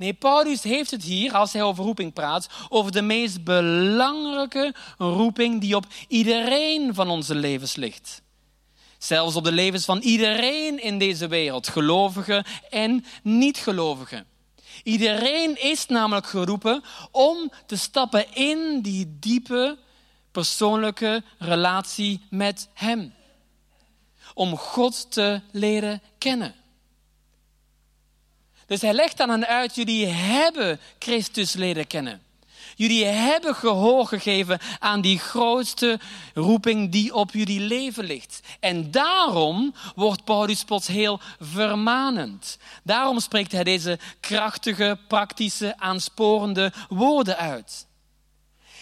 [0.00, 5.60] Nee, Paulus heeft het hier, als hij over roeping praat, over de meest belangrijke roeping
[5.60, 8.22] die op iedereen van onze levens ligt.
[8.98, 14.26] Zelfs op de levens van iedereen in deze wereld, gelovigen en niet-gelovigen.
[14.82, 19.78] Iedereen is namelijk geroepen om te stappen in die diepe
[20.30, 23.14] persoonlijke relatie met Hem.
[24.34, 26.59] Om God te leren kennen.
[28.70, 32.22] Dus hij legt aan hen uit, jullie hebben Christus leren kennen.
[32.74, 35.98] Jullie hebben gehoor gegeven aan die grootste
[36.34, 38.40] roeping die op jullie leven ligt.
[38.60, 42.58] En daarom wordt Paulus plots heel vermanend.
[42.82, 47.86] Daarom spreekt hij deze krachtige, praktische, aansporende woorden uit.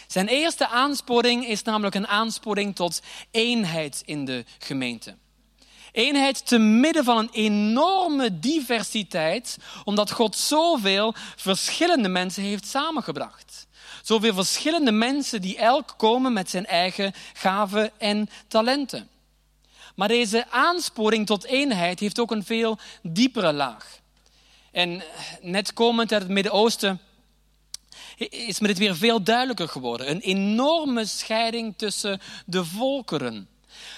[0.07, 5.15] Zijn eerste aansporing is namelijk een aansporing tot eenheid in de gemeente.
[5.91, 13.67] Eenheid te midden van een enorme diversiteit, omdat God zoveel verschillende mensen heeft samengebracht.
[14.03, 19.09] Zoveel verschillende mensen die elk komen met zijn eigen gaven en talenten.
[19.95, 23.99] Maar deze aansporing tot eenheid heeft ook een veel diepere laag.
[24.71, 25.03] En
[25.41, 26.99] net komend uit het Midden-Oosten
[28.29, 30.09] is me dit weer veel duidelijker geworden.
[30.09, 33.47] Een enorme scheiding tussen de volkeren.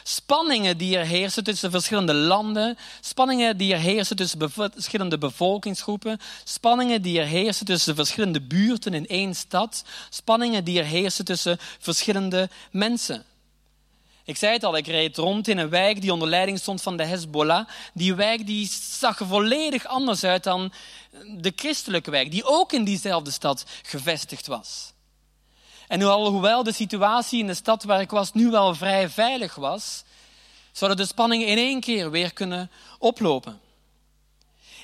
[0.04, 7.02] Spanningen die er heersen tussen verschillende landen, spanningen die er heersen tussen verschillende bevolkingsgroepen, spanningen
[7.02, 12.50] die er heersen tussen verschillende buurten in één stad, spanningen die er heersen tussen verschillende
[12.72, 13.26] mensen.
[14.24, 16.98] Ik zei het al, ik reed rond in een wijk die onder leiding stond van
[16.98, 17.68] de Hezbollah.
[17.94, 20.74] Die wijk die zag er volledig anders uit dan
[21.38, 24.94] de christelijke wijk, die ook in diezelfde stad gevestigd was.
[25.91, 30.04] En hoewel de situatie in de stad waar ik was nu wel vrij veilig was,
[30.71, 33.60] zouden de spanningen in één keer weer kunnen oplopen.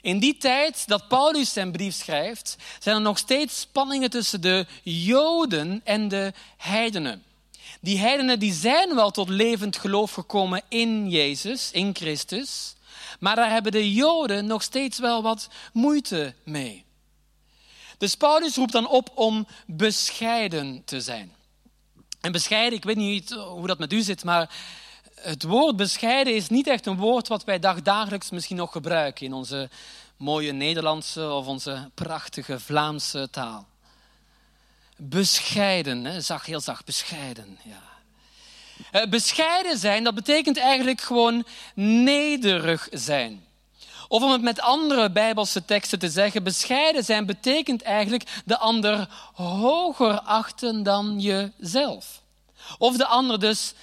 [0.02, 4.66] In die tijd dat Paulus zijn brief schrijft, zijn er nog steeds spanningen tussen de
[4.84, 7.24] Joden en de heidenen.
[7.82, 12.76] Die heidenen die zijn wel tot levend geloof gekomen in Jezus, in Christus,
[13.20, 16.86] maar daar hebben de Joden nog steeds wel wat moeite mee.
[17.98, 21.32] Dus Paulus roept dan op om bescheiden te zijn.
[22.22, 24.50] En bescheiden, ik weet niet hoe dat met u zit, maar
[25.16, 29.34] het woord bescheiden is niet echt een woord wat wij dagdagelijks misschien nog gebruiken in
[29.34, 29.70] onze
[30.18, 33.68] mooie Nederlandse of onze prachtige Vlaamse taal.
[34.98, 36.22] Bescheiden, hè?
[36.22, 37.60] Zag, heel zacht, bescheiden.
[37.64, 37.82] Ja.
[38.92, 43.46] Eh, bescheiden zijn, dat betekent eigenlijk gewoon nederig zijn.
[44.08, 49.08] Of om het met andere bijbelse teksten te zeggen, bescheiden zijn betekent eigenlijk de ander
[49.34, 52.22] hoger achten dan jezelf.
[52.78, 53.74] Of de ander dus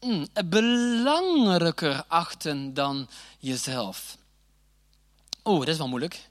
[0.00, 4.16] mm, belangrijker achten dan jezelf.
[5.44, 6.28] Oeh, dat is wel moeilijk.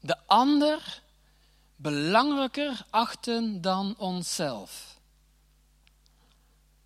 [0.00, 1.02] De ander
[1.76, 4.96] belangrijker achten dan onszelf.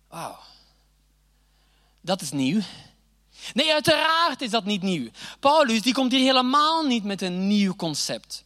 [0.07, 0.39] Wauw.
[2.01, 2.61] Dat is nieuw.
[3.53, 5.09] Nee, uiteraard is dat niet nieuw.
[5.39, 8.43] Paulus die komt hier helemaal niet met een nieuw concept.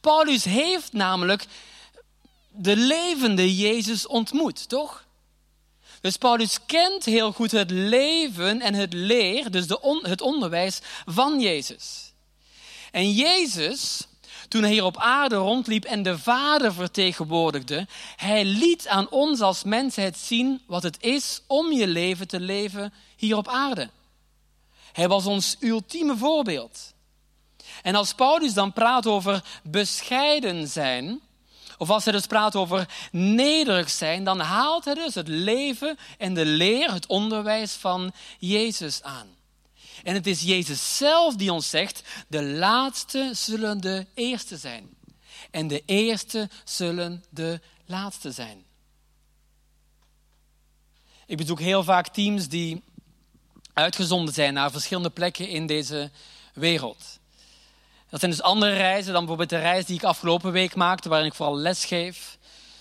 [0.00, 1.46] Paulus heeft namelijk
[2.50, 5.06] de levende Jezus ontmoet, toch?
[6.00, 11.40] Dus Paulus kent heel goed het leven en het leer, dus de het onderwijs van
[11.40, 12.12] Jezus.
[12.90, 14.06] En Jezus,
[14.48, 17.86] toen hij hier op aarde rondliep en de Vader vertegenwoordigde,
[18.16, 22.92] hij liet aan ons als mensheid zien wat het is om je leven te leven
[23.16, 23.90] hier op aarde.
[24.98, 26.94] Hij was ons ultieme voorbeeld.
[27.82, 31.20] En als Paulus dan praat over bescheiden zijn,
[31.76, 36.34] of als hij dus praat over nederig zijn, dan haalt hij dus het leven en
[36.34, 39.28] de leer, het onderwijs van Jezus aan.
[40.02, 44.88] En het is Jezus zelf die ons zegt, de laatste zullen de eerste zijn.
[45.50, 48.64] En de eerste zullen de laatste zijn.
[51.26, 52.82] Ik bezoek heel vaak teams die
[53.78, 56.10] uitgezonden zijn naar verschillende plekken in deze
[56.54, 57.18] wereld.
[58.10, 61.26] Dat zijn dus andere reizen dan bijvoorbeeld de reis die ik afgelopen week maakte, waarin
[61.26, 62.38] ik vooral les geef.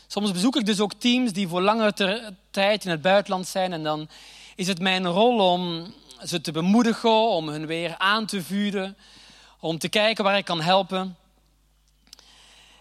[0.07, 3.83] Soms bezoek ik dus ook teams die voor langere tijd in het buitenland zijn en
[3.83, 4.10] dan
[4.55, 5.93] is het mijn rol om
[6.25, 8.97] ze te bemoedigen, om hun weer aan te vuren,
[9.60, 11.17] om te kijken waar ik kan helpen.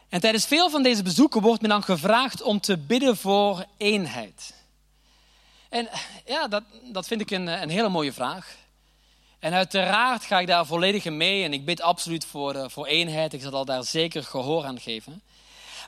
[0.08, 4.54] En tijdens veel van deze bezoeken wordt me dan gevraagd om te bidden voor eenheid.
[5.68, 5.88] En
[6.26, 8.56] ja, dat, dat vind ik een, een hele mooie vraag.
[9.38, 13.32] En uiteraard ga ik daar volledig mee en ik bid absoluut voor, uh, voor eenheid.
[13.32, 15.22] Ik zal al daar zeker gehoor aan geven.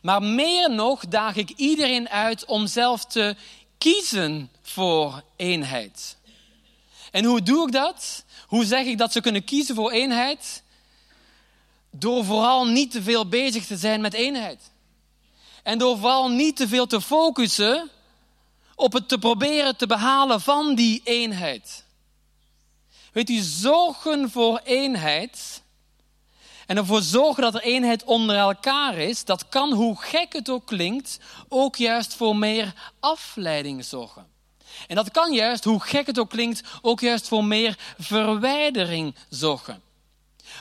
[0.02, 3.36] Maar meer nog daag ik iedereen uit om zelf te
[3.78, 6.16] kiezen voor eenheid.
[7.10, 8.24] En hoe doe ik dat?
[8.46, 10.62] Hoe zeg ik dat ze kunnen kiezen voor eenheid?
[11.90, 14.70] Door vooral niet te veel bezig te zijn met eenheid.
[15.62, 17.90] En door vooral niet te veel te focussen
[18.78, 21.84] op het te proberen te behalen van die eenheid.
[23.12, 25.62] Weet u, zorgen voor eenheid
[26.66, 30.66] en ervoor zorgen dat er eenheid onder elkaar is, dat kan, hoe gek het ook
[30.66, 34.26] klinkt, ook juist voor meer afleiding zorgen.
[34.86, 39.82] En dat kan juist, hoe gek het ook klinkt, ook juist voor meer verwijdering zorgen.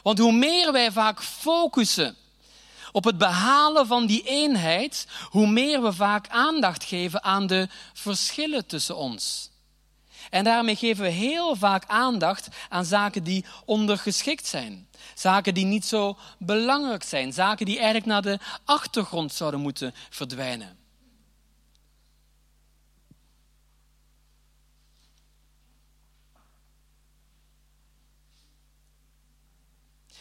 [0.04, 2.16] Want hoe meer wij vaak focussen
[2.92, 8.66] op het behalen van die eenheid, hoe meer we vaak aandacht geven aan de verschillen
[8.66, 9.50] tussen ons.
[10.30, 14.88] En daarmee geven we heel vaak aandacht aan zaken die ondergeschikt zijn.
[15.16, 17.34] Zaken die niet zo belangrijk zijn.
[17.34, 20.78] Zaken die eigenlijk naar de achtergrond zouden moeten verdwijnen.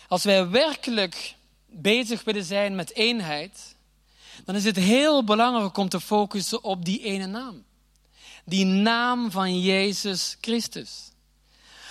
[0.09, 1.35] Als wij werkelijk
[1.83, 3.77] bezig willen zijn met eenheid,
[4.45, 7.65] dan is het heel belangrijk om te focussen op die ene naam.
[8.45, 11.11] Die naam van Jezus Christus.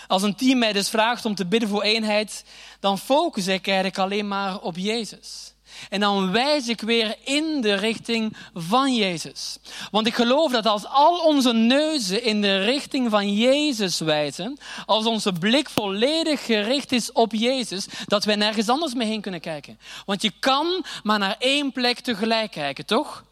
[0.07, 2.45] Als een team mij dus vraagt om te bidden voor eenheid,
[2.79, 5.54] dan focus ik eigenlijk alleen maar op Jezus.
[5.89, 9.57] En dan wijs ik weer in de richting van Jezus.
[9.91, 15.05] Want ik geloof dat als al onze neuzen in de richting van Jezus wijzen, als
[15.05, 19.79] onze blik volledig gericht is op Jezus, dat wij nergens anders mee heen kunnen kijken.
[20.05, 23.23] Want je kan maar naar één plek tegelijk kijken, toch?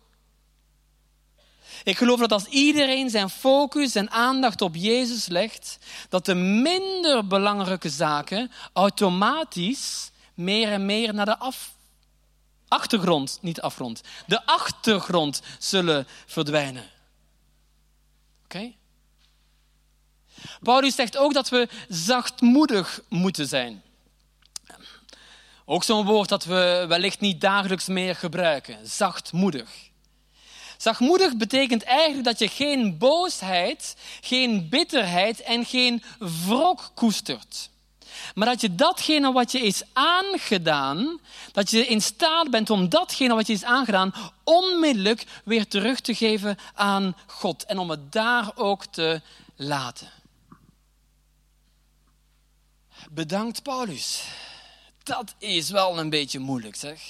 [1.83, 5.77] Ik geloof dat als iedereen zijn focus en aandacht op Jezus legt,
[6.09, 11.72] dat de minder belangrijke zaken automatisch meer en meer naar de af
[12.73, 16.89] achtergrond, niet afgrond, de achtergrond zullen verdwijnen.
[18.43, 18.73] Oké?
[20.61, 23.83] Paulus zegt ook dat we zachtmoedig moeten zijn.
[25.65, 28.87] Ook zo'n woord dat we wellicht niet dagelijks meer gebruiken.
[28.87, 29.69] Zachtmoedig.
[30.77, 37.69] Zachtmoedig betekent eigenlijk dat je geen boosheid, geen bitterheid en geen wrok koestert.
[38.35, 41.19] Maar dat je datgene wat je is aangedaan,
[41.51, 46.15] dat je in staat bent om datgene wat je is aangedaan, onmiddellijk weer terug te
[46.15, 47.65] geven aan God.
[47.65, 49.21] En om het daar ook te
[49.55, 50.11] laten.
[53.11, 54.23] Bedankt Paulus.
[55.03, 57.01] Dat is wel een beetje moeilijk zeg.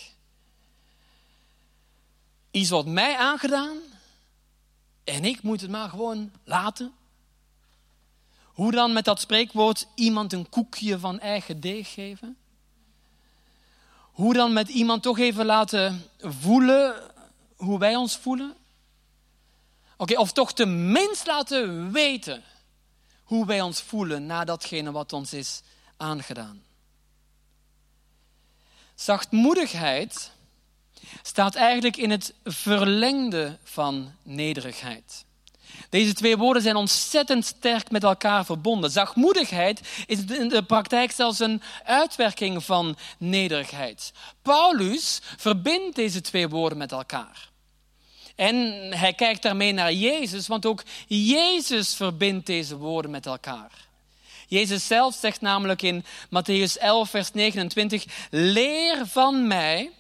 [2.52, 3.78] Iets wordt mij aangedaan
[5.04, 6.93] en ik moet het maar gewoon laten.
[8.54, 12.38] Hoe dan met dat spreekwoord iemand een koekje van eigen deeg geven?
[14.12, 17.12] Hoe dan met iemand toch even laten voelen
[17.56, 18.56] hoe wij ons voelen?
[19.98, 22.44] Oké, of toch tenminste laten weten
[23.24, 25.62] hoe wij ons voelen na datgene wat ons is
[25.98, 26.63] aangedaan.
[28.96, 30.32] Zachtmoedigheid
[31.22, 35.26] staat eigenlijk in het verlengde van nederigheid.
[35.89, 38.91] Deze twee woorden zijn ontzettend sterk met elkaar verbonden.
[38.91, 44.13] Zachtmoedigheid is in de praktijk zelfs een uitwerking van nederigheid.
[44.41, 47.51] Paulus verbindt deze twee woorden met elkaar.
[48.36, 48.55] En
[48.97, 53.71] hij kijkt daarmee naar Jezus, want ook Jezus verbindt deze woorden met elkaar.
[54.47, 59.91] Jezus zelf zegt namelijk in Matthäus 11, vers 29, leer van mij,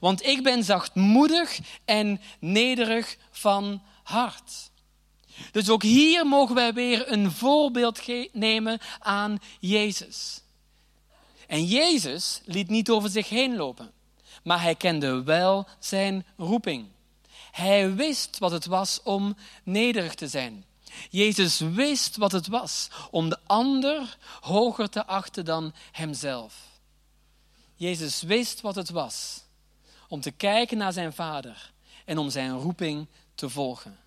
[0.00, 4.70] want ik ben zachtmoedig en nederig van hart.
[5.52, 10.42] Dus ook hier mogen wij weer een voorbeeld nemen aan Jezus.
[11.46, 13.92] En Jezus liet niet over zich heen lopen,
[14.42, 16.86] maar hij kende wel zijn roeping.
[17.50, 20.64] Hij wist wat het was om nederig te zijn.
[21.10, 26.54] Jezus wist wat het was om de ander hoger te achten dan hemzelf.
[27.74, 29.42] Jezus wist wat het was
[30.08, 31.72] om te kijken naar zijn vader
[32.04, 33.98] en om zijn roeping te volgen.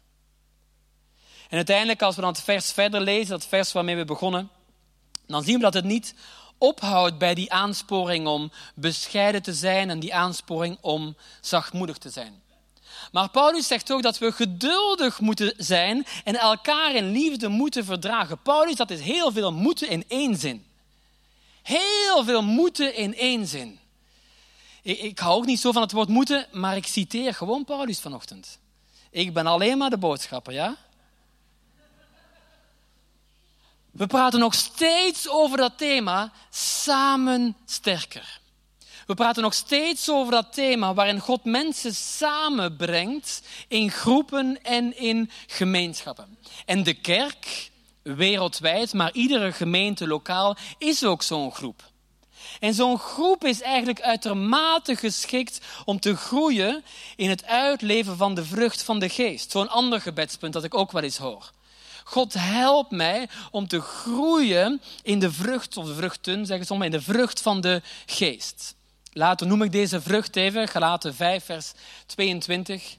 [1.51, 4.49] En uiteindelijk, als we dan het vers verder lezen, dat vers waarmee we begonnen,
[5.27, 6.13] dan zien we dat het niet
[6.57, 12.41] ophoudt bij die aansporing om bescheiden te zijn en die aansporing om zachtmoedig te zijn.
[13.11, 18.41] Maar Paulus zegt ook dat we geduldig moeten zijn en elkaar in liefde moeten verdragen.
[18.41, 20.65] Paulus, dat is heel veel moeten in één zin.
[21.61, 23.79] Heel veel moeten in één zin.
[24.81, 27.99] Ik, ik hou ook niet zo van het woord moeten, maar ik citeer gewoon Paulus
[27.99, 28.59] vanochtend.
[29.09, 30.77] Ik ben alleen maar de boodschapper, ja?
[33.91, 38.39] We praten nog steeds over dat thema samen sterker.
[39.06, 45.32] We praten nog steeds over dat thema waarin God mensen samenbrengt in groepen en in
[45.47, 46.38] gemeenschappen.
[46.65, 51.89] En de kerk, wereldwijd, maar iedere gemeente lokaal, is ook zo'n groep.
[52.60, 56.84] En zo'n groep is eigenlijk uitermate geschikt om te groeien
[57.15, 59.51] in het uitleven van de vrucht van de geest.
[59.51, 61.51] Zo'n ander gebedspunt dat ik ook wel eens hoor.
[62.12, 67.06] God help mij om te groeien in de vrucht, of vruchten, zeggen sommigen, in de
[67.06, 68.76] vrucht van de geest.
[69.13, 71.71] Later noem ik deze vrucht even, Galaten 5, vers
[72.06, 72.95] 22.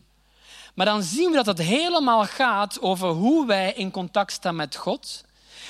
[0.75, 4.77] Maar dan zien we dat het helemaal gaat over hoe wij in contact staan met
[4.77, 5.25] God.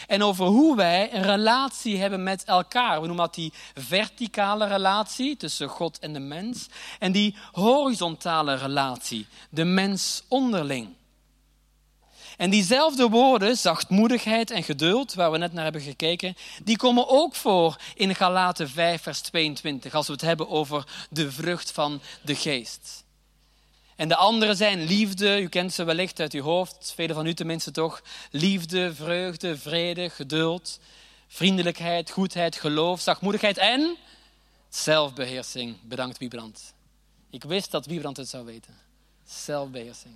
[0.07, 3.01] En over hoe wij een relatie hebben met elkaar.
[3.01, 6.69] We noemen dat die verticale relatie tussen God en de mens.
[6.99, 10.89] En die horizontale relatie, de mens onderling.
[12.43, 17.35] En diezelfde woorden, zachtmoedigheid en geduld, waar we net naar hebben gekeken, die komen ook
[17.35, 22.35] voor in Galaten 5, vers 22, als we het hebben over de vrucht van de
[22.35, 23.05] geest.
[23.97, 27.35] En de andere zijn liefde, u kent ze wellicht uit uw hoofd, velen van u
[27.35, 28.03] tenminste toch.
[28.31, 30.81] Liefde, vreugde, vrede, geduld,
[31.29, 33.97] vriendelijkheid, goedheid, geloof, zachtmoedigheid en
[34.69, 35.77] zelfbeheersing.
[35.83, 36.75] Bedankt Wiebrand.
[37.31, 38.75] Ik wist dat Wiebrand het zou weten.
[39.27, 40.15] Zelfbeheersing.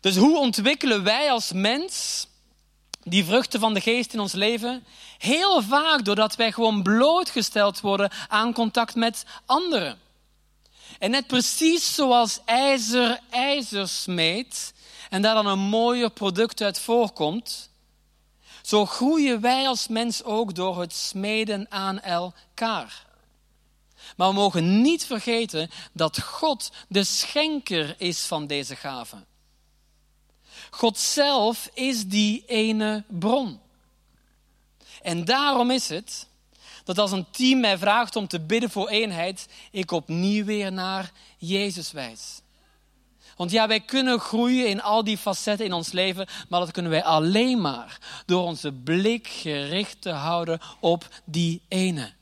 [0.00, 2.26] Dus hoe ontwikkelen wij als mens
[3.02, 4.86] die vruchten van de geest in ons leven?
[5.18, 9.98] Heel vaak doordat wij gewoon blootgesteld worden aan contact met anderen.
[10.98, 14.72] En net precies zoals ijzer ijzer smeet
[15.10, 17.70] en daar dan een mooier product uit voorkomt,
[18.62, 23.06] zo groeien wij als mens ook door het smeden aan elkaar.
[24.16, 29.27] Maar we mogen niet vergeten dat God de schenker is van deze gaven.
[30.70, 33.60] God zelf is die ene bron.
[35.02, 36.26] En daarom is het
[36.84, 41.12] dat als een team mij vraagt om te bidden voor eenheid, ik opnieuw weer naar
[41.38, 42.40] Jezus wijs.
[43.36, 46.90] Want ja, wij kunnen groeien in al die facetten in ons leven, maar dat kunnen
[46.90, 52.12] wij alleen maar door onze blik gericht te houden op die ene.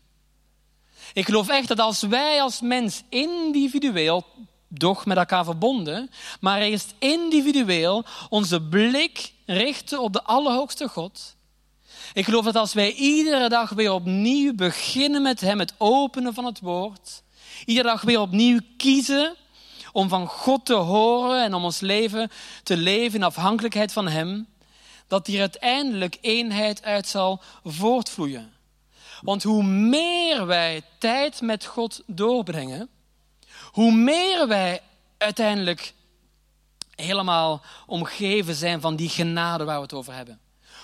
[1.13, 4.27] Ik geloof echt dat als wij als mens individueel,
[4.79, 6.11] doch met elkaar verbonden,
[6.41, 11.37] maar eerst individueel onze blik richten op de Allerhoogste God.
[12.13, 16.45] Ik geloof dat als wij iedere dag weer opnieuw beginnen met Hem, het openen van
[16.45, 17.23] het woord,
[17.65, 19.35] iedere dag weer opnieuw kiezen
[19.93, 22.31] om van God te horen en om ons leven
[22.63, 24.47] te leven in afhankelijkheid van Hem,
[25.07, 28.53] dat hier uiteindelijk eenheid uit zal voortvloeien.
[29.21, 32.89] Want hoe meer wij tijd met God doorbrengen,
[33.77, 34.83] hoe meer wij
[35.19, 35.95] uiteindelijk
[36.95, 40.41] helemaal omgeven zijn van die genade waar we het over hebben.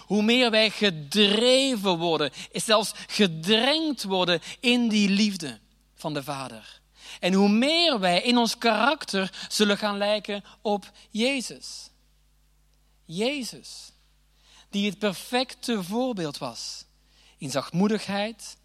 [0.06, 5.58] Hoe meer wij gedreven worden, zelfs gedrenkt worden in die liefde
[5.94, 6.80] van de Vader.
[7.20, 11.90] En hoe meer wij in ons karakter zullen gaan lijken op Jezus.
[13.04, 13.92] Jezus,
[14.70, 16.84] die het perfecte voorbeeld was
[17.38, 18.56] in zachtmoedigheid,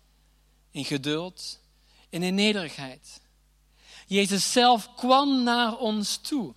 [0.72, 1.60] in geduld
[2.10, 3.26] en in nederigheid.
[4.08, 6.54] Jezus zelf kwam naar ons toe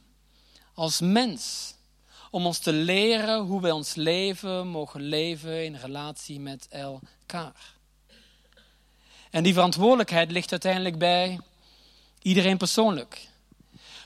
[0.74, 1.74] als mens
[2.30, 7.74] om ons te leren hoe wij ons leven mogen leven in relatie met elkaar.
[9.30, 11.40] En die verantwoordelijkheid ligt uiteindelijk bij
[12.22, 13.28] iedereen persoonlijk.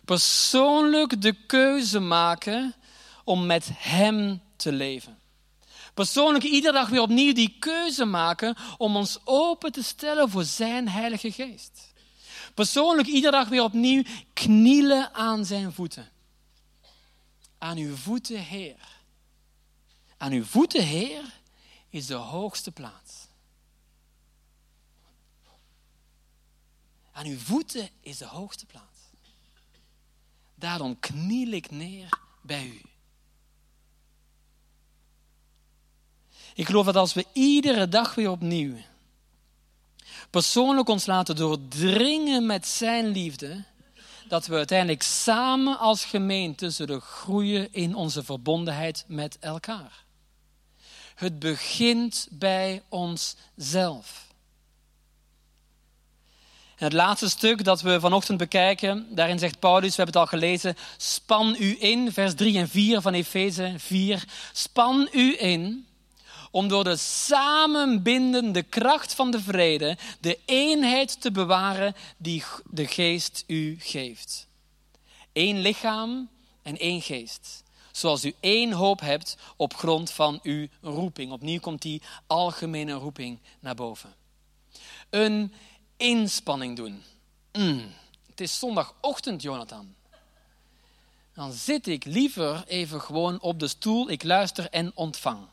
[0.04, 2.74] Persoonlijk de keuze maken
[3.24, 5.18] om met Hem te leven.
[5.94, 10.88] Persoonlijk iedere dag weer opnieuw die keuze maken om ons open te stellen voor Zijn
[10.88, 11.92] Heilige Geest.
[12.54, 14.02] Persoonlijk iedere dag weer opnieuw
[14.32, 16.08] knielen aan Zijn voeten.
[17.58, 19.00] Aan uw voeten, Heer.
[20.16, 21.40] Aan uw voeten, Heer,
[21.88, 23.26] is de hoogste plaats.
[27.12, 29.00] Aan uw voeten is de hoogste plaats.
[30.54, 32.08] Daarom kniel ik neer
[32.42, 32.80] bij u.
[36.54, 38.76] Ik geloof dat als we iedere dag weer opnieuw
[40.34, 43.64] persoonlijk ons laten doordringen met Zijn liefde,
[44.28, 50.04] dat we uiteindelijk samen als gemeente zullen groeien in onze verbondenheid met elkaar.
[51.14, 54.26] Het begint bij onszelf.
[56.76, 60.38] En het laatste stuk dat we vanochtend bekijken, daarin zegt Paulus, we hebben het al
[60.38, 65.86] gelezen, span u in, vers 3 en 4 van Efeze 4, span u in
[66.54, 73.44] om door de samenbindende kracht van de vrede de eenheid te bewaren die de geest
[73.46, 74.46] u geeft.
[75.32, 76.28] Eén lichaam
[76.62, 77.62] en één geest.
[77.92, 81.32] Zoals u één hoop hebt op grond van uw roeping.
[81.32, 84.14] Opnieuw komt die algemene roeping naar boven.
[85.10, 85.52] Een
[85.96, 87.02] inspanning doen.
[87.52, 87.92] Mm,
[88.26, 89.94] het is zondagochtend, Jonathan.
[91.32, 95.52] Dan zit ik liever even gewoon op de stoel, ik luister en ontvang.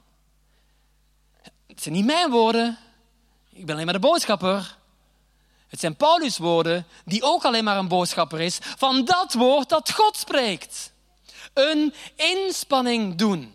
[1.71, 2.77] Het zijn niet mijn woorden.
[3.49, 4.77] Ik ben alleen maar de boodschapper.
[5.67, 9.91] Het zijn Paulus' woorden, die ook alleen maar een boodschapper is van dat woord dat
[9.91, 10.93] God spreekt.
[11.53, 13.53] Een inspanning doen.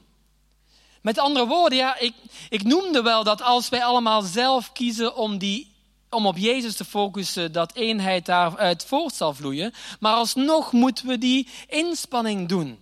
[1.03, 2.15] Met andere woorden, ja, ik,
[2.49, 5.75] ik noemde wel dat als wij allemaal zelf kiezen om, die,
[6.11, 9.75] om op Jezus te focussen, dat eenheid daaruit voort zal vloeien.
[10.01, 12.79] Maar alsnog moeten we die inspanning doen.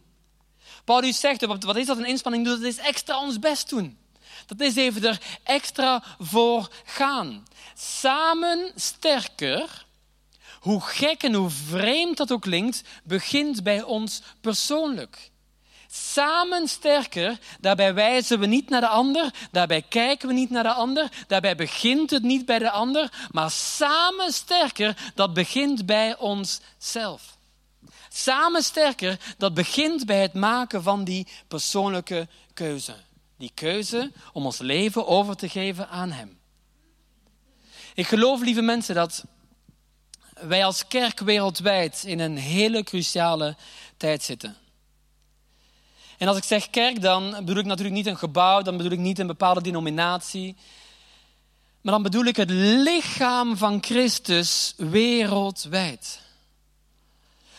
[0.85, 2.61] Paulus zegt, wat is dat een inspanning doen?
[2.61, 4.03] Dat is extra ons best doen.
[4.47, 7.47] Dat is even er extra voor gaan.
[7.75, 9.87] Samen sterker,
[10.61, 15.33] hoe gek en hoe vreemd dat ook klinkt, begint bij ons persoonlijk.
[15.97, 20.73] Samen sterker, daarbij wijzen we niet naar de ander, daarbij kijken we niet naar de
[20.73, 27.37] ander, daarbij begint het niet bij de ander, maar samen sterker, dat begint bij onszelf.
[28.09, 32.95] Samen sterker, dat begint bij het maken van die persoonlijke keuze.
[33.37, 36.39] Die keuze om ons leven over te geven aan Hem.
[37.95, 39.25] Ik geloof, lieve mensen, dat
[40.41, 43.57] wij als kerk wereldwijd in een hele cruciale
[43.97, 44.57] tijd zitten.
[46.19, 48.99] En als ik zeg kerk, dan bedoel ik natuurlijk niet een gebouw, dan bedoel ik
[48.99, 50.57] niet een bepaalde denominatie.
[51.81, 56.24] Maar dan bedoel ik het lichaam van Christus wereldwijd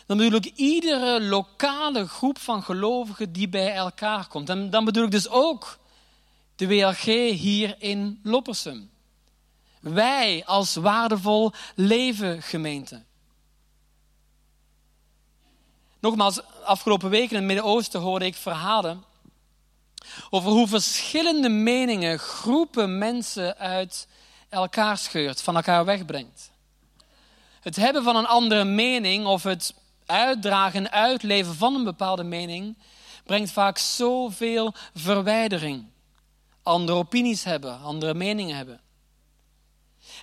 [0.05, 4.49] dan bedoel ik iedere lokale groep van gelovigen die bij elkaar komt.
[4.49, 5.77] En dan bedoel ik dus ook
[6.55, 8.89] de WLG hier in Loppersum.
[9.79, 13.03] Wij als waardevol leven gemeente.
[15.99, 19.03] Nogmaals, afgelopen weken in het Midden-Oosten hoorde ik verhalen
[20.29, 24.07] over hoe verschillende meningen groepen mensen uit
[24.49, 26.51] elkaar scheurt, van elkaar wegbrengt.
[27.61, 29.73] Het hebben van een andere mening of het
[30.05, 32.77] uitdragen en uitleven van een bepaalde mening
[33.23, 35.85] brengt vaak zoveel verwijdering.
[36.63, 38.79] Andere opinies hebben, andere meningen hebben.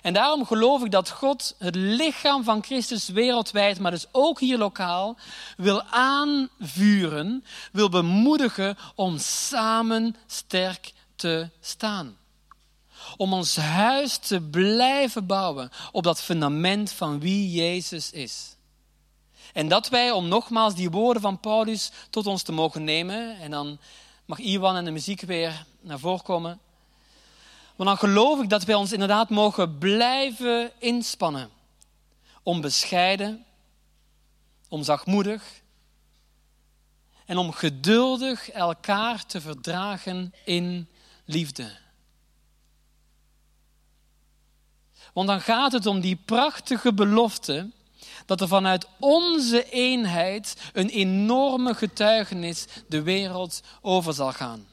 [0.01, 4.57] En daarom geloof ik dat God het lichaam van Christus wereldwijd, maar dus ook hier
[4.57, 5.17] lokaal,
[5.57, 12.17] wil aanvuren, wil bemoedigen om samen sterk te staan.
[13.17, 18.52] Om ons huis te blijven bouwen op dat fundament van wie Jezus is.
[19.53, 23.51] En dat wij, om nogmaals die woorden van Paulus tot ons te mogen nemen, en
[23.51, 23.79] dan
[24.25, 26.59] mag Iwan en de muziek weer naar voren komen.
[27.75, 31.49] Want dan geloof ik dat wij ons inderdaad mogen blijven inspannen.
[32.43, 33.45] Om bescheiden,
[34.69, 35.61] om zachtmoedig
[37.25, 40.89] en om geduldig elkaar te verdragen in
[41.25, 41.77] liefde.
[45.13, 47.71] Want dan gaat het om die prachtige belofte
[48.25, 54.67] dat er vanuit onze eenheid een enorme getuigenis de wereld over zal gaan.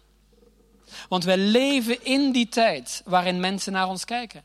[1.09, 4.45] Want wij leven in die tijd waarin mensen naar ons kijken.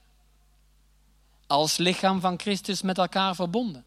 [1.48, 3.86] Als lichaam van Christus met elkaar verbonden.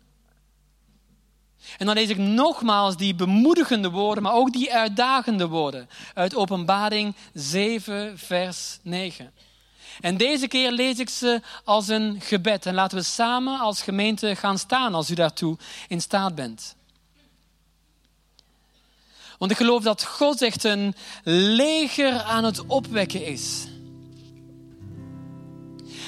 [1.79, 7.15] En dan lees ik nogmaals die bemoedigende woorden, maar ook die uitdagende woorden uit Openbaring
[7.33, 9.33] 7, vers 9.
[10.01, 12.67] En deze keer lees ik ze als een gebed.
[12.67, 15.57] En laten we samen als gemeente gaan staan als u daartoe
[15.89, 16.77] in staat bent.
[19.39, 20.95] Want ik geloof dat God echt een
[21.25, 23.67] leger aan het opwekken is.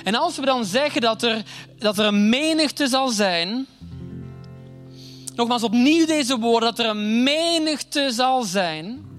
[0.05, 1.43] En als we dan zeggen dat er,
[1.79, 3.67] dat er een menigte zal zijn,
[5.35, 9.10] nogmaals opnieuw deze woorden, dat er een menigte zal zijn,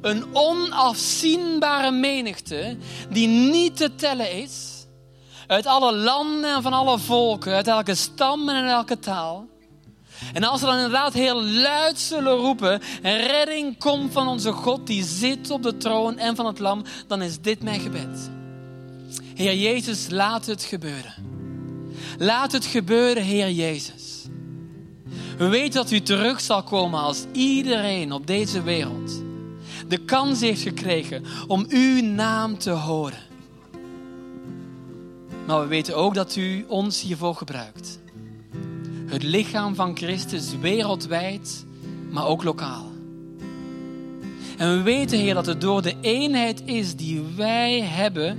[0.00, 2.76] een onafzienbare menigte
[3.10, 4.86] die niet te tellen is,
[5.46, 9.48] uit alle landen en van alle volken, uit elke stam en elke taal.
[10.32, 15.04] En als we dan inderdaad heel luid zullen roepen, redding komt van onze God die
[15.04, 18.30] zit op de troon en van het lam, dan is dit mijn gebed.
[19.34, 21.14] Heer Jezus, laat het gebeuren.
[22.18, 24.24] Laat het gebeuren, Heer Jezus.
[25.38, 29.28] We weten dat u terug zal komen als iedereen op deze wereld
[29.90, 33.18] de kans heeft gekregen om uw naam te horen.
[35.46, 37.98] Maar we weten ook dat u ons hiervoor gebruikt.
[39.06, 41.64] Het lichaam van Christus wereldwijd,
[42.10, 42.90] maar ook lokaal.
[44.56, 48.38] En we weten, Heer, dat het door de eenheid is die wij hebben,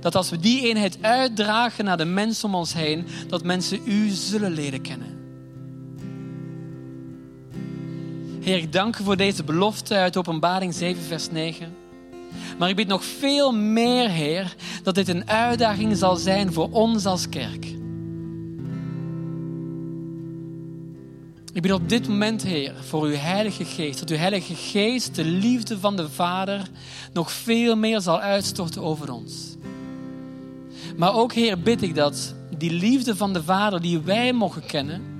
[0.00, 4.08] dat als we die eenheid uitdragen naar de mensen om ons heen, dat mensen u
[4.08, 5.09] zullen leren kennen.
[8.40, 11.74] Heer, ik dank u voor deze belofte uit Openbaring 7, vers 9.
[12.58, 17.06] Maar ik bid nog veel meer, Heer, dat dit een uitdaging zal zijn voor ons
[17.06, 17.64] als kerk.
[21.52, 25.24] Ik bid op dit moment, Heer, voor uw Heilige Geest, dat uw Heilige Geest de
[25.24, 26.68] liefde van de Vader
[27.12, 29.56] nog veel meer zal uitstorten over ons.
[30.96, 35.19] Maar ook, Heer, bid ik dat die liefde van de Vader die wij mogen kennen,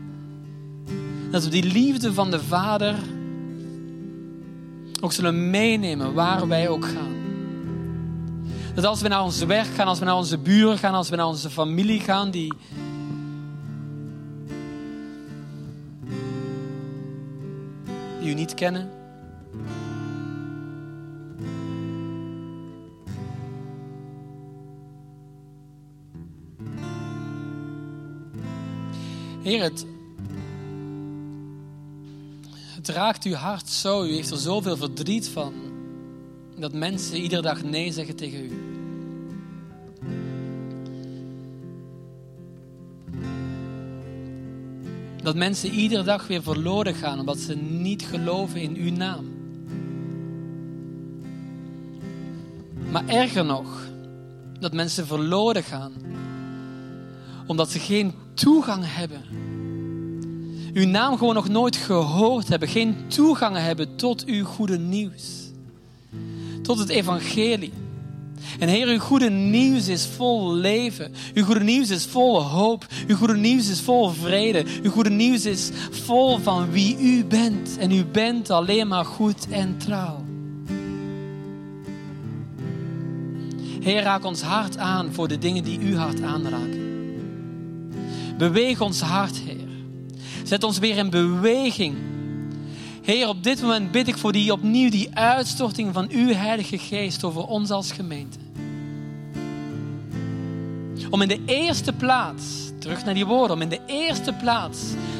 [1.30, 2.94] dat we die liefde van de Vader
[5.00, 7.18] ook zullen meenemen waar wij ook gaan.
[8.74, 11.16] Dat als we naar ons werk gaan, als we naar onze buren gaan, als we
[11.16, 12.52] naar onze familie gaan, die.
[18.20, 18.90] die u niet kennen.
[29.42, 29.86] Heer, het
[32.90, 35.52] raakt uw hart zo, u heeft er zoveel verdriet van,
[36.58, 38.50] dat mensen iedere dag nee zeggen tegen u.
[45.22, 49.38] Dat mensen iedere dag weer verloren gaan omdat ze niet geloven in uw naam.
[52.90, 53.88] Maar erger nog,
[54.60, 55.92] dat mensen verloren gaan
[57.46, 59.22] omdat ze geen toegang hebben
[60.72, 65.50] uw naam gewoon nog nooit gehoord hebben, geen toegang hebben tot uw goede nieuws,
[66.62, 67.72] tot het evangelie.
[68.58, 71.12] En Heer, uw goede nieuws is vol leven.
[71.34, 72.86] Uw goede nieuws is vol hoop.
[73.06, 74.64] Uw goede nieuws is vol vrede.
[74.82, 77.76] Uw goede nieuws is vol van wie u bent.
[77.78, 80.24] En u bent alleen maar goed en trouw.
[83.80, 86.88] Heer, raak ons hart aan voor de dingen die uw hart aanraken.
[88.38, 89.69] Beweeg ons hart, Heer.
[90.50, 91.96] Zet ons weer in beweging.
[93.02, 97.24] Heer, op dit moment bid ik voor die opnieuw die uitstorting van uw Heilige Geest
[97.24, 98.38] over ons als gemeente.
[101.10, 104.78] Om in de eerste plaats, terug naar die woorden, om in de eerste plaats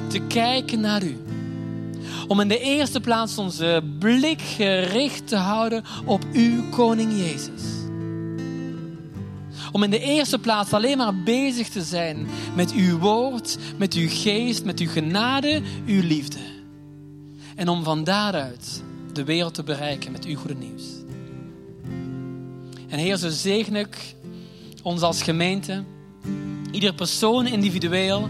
[0.09, 1.17] te kijken naar u.
[2.29, 7.80] Om in de eerste plaats onze blik gericht te houden op uw Koning Jezus.
[9.73, 14.09] Om in de eerste plaats alleen maar bezig te zijn met uw woord, met uw
[14.09, 16.39] geest, met uw genade, uw liefde.
[17.55, 20.85] En om van daaruit de wereld te bereiken met uw goede nieuws.
[22.89, 24.15] En Heer, zo zegen ik
[24.83, 25.85] ons als gemeente,
[26.71, 28.29] ieder persoon individueel,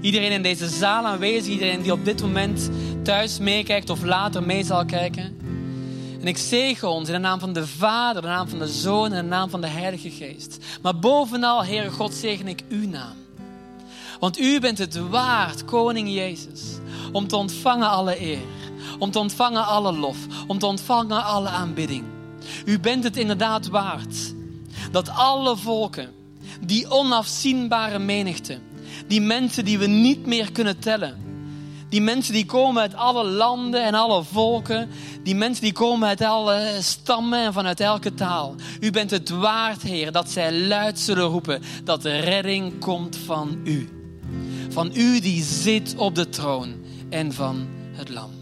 [0.00, 2.70] iedereen in deze zaal aanwezig, iedereen die op dit moment
[3.02, 5.36] thuis meekijkt of later mee zal kijken.
[6.20, 9.12] En ik zegen ons in de naam van de Vader, de naam van de Zoon
[9.12, 10.58] en de naam van de Heilige Geest.
[10.82, 13.16] Maar bovenal, Heere God, zegen ik uw naam.
[14.20, 16.62] Want u bent het waard, Koning Jezus,
[17.12, 18.42] om te ontvangen alle eer,
[18.98, 20.16] om te ontvangen alle lof,
[20.46, 22.04] om te ontvangen alle aanbidding.
[22.64, 24.34] U bent het inderdaad waard
[24.90, 26.12] dat alle volken,
[26.60, 28.58] die onafzienbare menigte,
[29.06, 31.27] die mensen die we niet meer kunnen tellen,
[31.88, 34.88] die mensen die komen uit alle landen en alle volken.
[35.22, 38.54] Die mensen die komen uit alle stammen en vanuit elke taal.
[38.80, 43.60] U bent het waard, Heer, dat zij luid zullen roepen dat de redding komt van
[43.64, 43.88] U.
[44.68, 46.74] Van U die zit op de troon
[47.10, 48.37] en van het Lam.